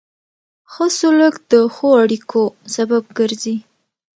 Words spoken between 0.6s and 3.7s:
ښه سلوک د ښو اړیکو سبب ګرځي.